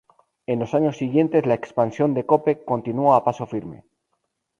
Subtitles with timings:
[0.47, 3.83] En los años siguientes, la expansión de Copec continuó a paso firme.